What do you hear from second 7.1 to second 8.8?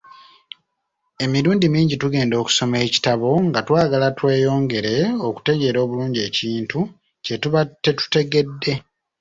kye tuba tetutegedde.